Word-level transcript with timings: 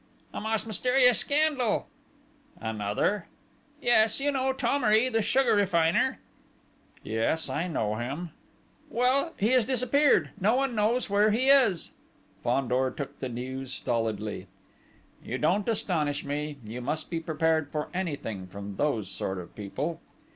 "A 0.33 0.41
most 0.41 0.65
mysterious 0.65 1.19
scandal!..." 1.19 1.85
"Another?" 2.59 3.27
"Yes. 3.79 4.19
You 4.19 4.31
know 4.31 4.51
Thomery, 4.51 5.09
the 5.09 5.21
sugar 5.21 5.53
refiner?" 5.55 6.17
"Yes, 7.03 7.49
I 7.49 7.67
know 7.67 7.93
him!" 7.93 8.31
"Well 8.89 9.33
he 9.37 9.49
has 9.49 9.63
disappeared!... 9.63 10.31
No 10.39 10.55
one 10.55 10.73
knows 10.73 11.07
where 11.07 11.29
he 11.29 11.49
is!" 11.49 11.91
Fandor 12.43 12.89
took 12.89 13.19
the 13.19 13.29
news 13.29 13.71
stolidly. 13.73 14.47
"You 15.23 15.37
don't 15.37 15.69
astonish 15.69 16.25
me: 16.25 16.57
you 16.65 16.81
must 16.81 17.11
be 17.11 17.19
prepared 17.19 17.69
for 17.71 17.89
anything 17.93 18.47
from 18.47 18.77
those 18.77 19.07
sort 19.07 19.37
of 19.37 19.53
people!..." 19.55 20.01